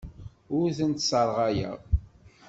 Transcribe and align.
Ur 0.57 0.67
tent-sserɣayeɣ. 0.77 1.77